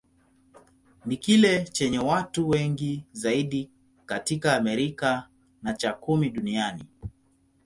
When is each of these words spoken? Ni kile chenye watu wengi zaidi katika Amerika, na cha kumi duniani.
Ni 1.05 1.17
kile 1.17 1.63
chenye 1.63 1.99
watu 1.99 2.49
wengi 2.49 3.05
zaidi 3.11 3.71
katika 4.05 4.55
Amerika, 4.55 5.27
na 5.63 5.73
cha 5.73 5.93
kumi 5.93 6.29
duniani. 6.29 6.83